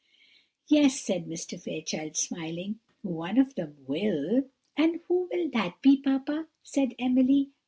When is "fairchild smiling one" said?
1.61-3.37